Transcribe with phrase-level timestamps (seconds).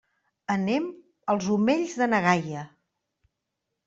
[0.51, 0.85] Anem
[1.33, 2.65] als Omells de na Gaia.